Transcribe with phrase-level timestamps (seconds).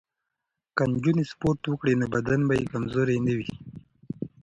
[0.75, 3.51] که نجونې سپورت وکړي نو بدن به یې کمزوری نه وي.